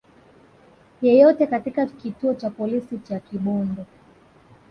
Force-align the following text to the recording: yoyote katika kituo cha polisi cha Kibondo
yoyote 1.01 1.47
katika 1.47 1.85
kituo 1.85 2.33
cha 2.33 2.49
polisi 2.49 2.97
cha 2.99 3.19
Kibondo 3.19 3.85